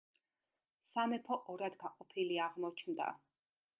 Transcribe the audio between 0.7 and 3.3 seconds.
სამეფო ორად გაყოფილი აღმოჩნდა.